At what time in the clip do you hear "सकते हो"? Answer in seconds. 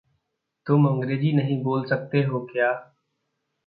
1.85-2.39